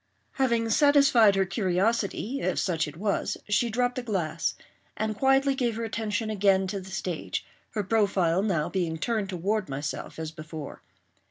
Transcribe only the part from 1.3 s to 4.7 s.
her curiosity—if such it was—she dropped the glass,